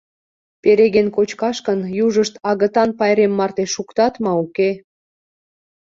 Переген 0.61 1.07
кочкаш 1.15 1.57
гын, 1.67 1.79
южышт 2.05 2.33
Агытан 2.49 2.89
пайрем 2.99 3.33
марте 3.39 3.65
шуктат 3.73 4.13
ма, 4.23 4.31
уке? 4.45 4.69